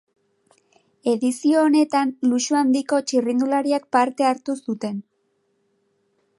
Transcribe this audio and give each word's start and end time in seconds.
Edizio 1.11 1.59
honetan 1.65 2.15
luxu 2.31 2.57
handiko 2.61 3.01
txirrindulariek 3.11 3.87
parte 3.97 4.29
hartu 4.33 4.59
zuten. 4.69 5.01